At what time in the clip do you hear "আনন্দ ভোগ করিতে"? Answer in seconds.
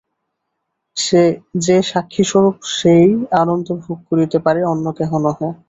3.41-4.37